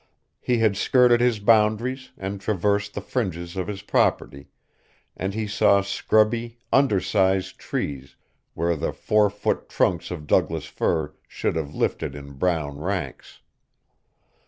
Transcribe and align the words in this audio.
He 0.39 0.57
had 0.57 0.77
skirted 0.77 1.21
his 1.21 1.37
boundaries 1.37 2.09
and 2.17 2.41
traversed 2.41 2.95
the 2.95 3.01
fringes 3.01 3.55
of 3.55 3.67
his 3.67 3.83
property, 3.83 4.47
and 5.15 5.35
he 5.35 5.45
saw 5.45 5.81
scrubby, 5.81 6.57
undersized 6.73 7.59
trees 7.59 8.15
where 8.55 8.75
the 8.75 8.93
four 8.93 9.29
foot 9.29 9.69
trunks 9.69 10.09
of 10.09 10.25
Douglas 10.25 10.65
fir 10.65 11.13
should 11.27 11.55
have 11.55 11.75
lifted 11.75 12.15
in 12.15 12.31
brown 12.31 12.79
ranks. 12.79 13.41